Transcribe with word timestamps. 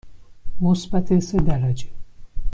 مثبت 0.61 1.19
سه 1.19 1.37
درجه. 1.41 1.87